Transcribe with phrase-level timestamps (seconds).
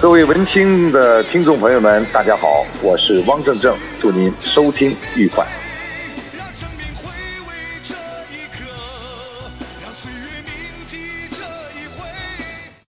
[0.00, 5.46] 各位文青的听众朋友们，大家好，我是汪正正，祝您收听愉快。
[6.38, 7.10] 让生命回
[7.46, 7.94] 味这
[8.32, 8.64] 一刻，
[9.82, 10.49] 让岁月。